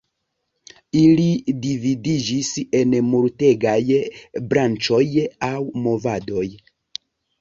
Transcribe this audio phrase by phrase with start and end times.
[1.01, 1.27] Ili
[1.65, 2.49] dividiĝis
[2.81, 3.77] en multegaj
[4.55, 5.07] branĉoj
[5.53, 6.49] aŭ movadoj.